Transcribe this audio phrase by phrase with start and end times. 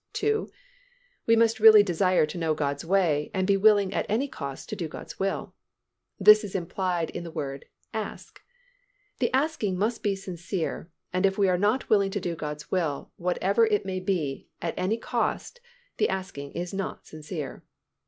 [0.13, 0.49] 2.
[1.27, 4.75] We must really desire to know God's way and be willing at any cost to
[4.75, 5.53] do God's will.
[6.19, 8.41] This is implied in the word "ask."
[9.19, 13.11] The asking must be sincere, and if we are not willing to do God's will,
[13.17, 15.61] whatever it may be, at any cost,
[15.97, 17.63] the asking is not sincere.